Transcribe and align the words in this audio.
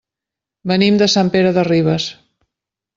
Venim 0.71 0.97
de 1.03 1.09
Sant 1.17 1.31
Pere 1.37 1.55
de 1.59 1.69
Ribes. 1.71 2.11